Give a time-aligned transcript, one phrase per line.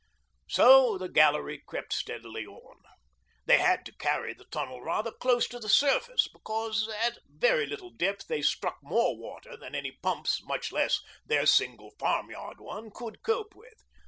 [0.49, 2.77] So the gallery crept steadily on.
[3.45, 7.91] They had to carry the tunnel rather close to the surface because at very little
[7.91, 13.21] depth they struck more water than any pumps, much less their single farmyard one, could
[13.21, 13.79] cope with.